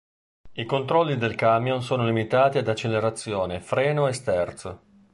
I 0.53 0.65
controlli 0.65 1.15
del 1.15 1.35
camion 1.35 1.83
sono 1.83 2.03
limitati 2.07 2.57
ad 2.57 2.67
accelerazione, 2.67 3.59
freno 3.59 4.07
e 4.07 4.13
sterzo. 4.13 4.81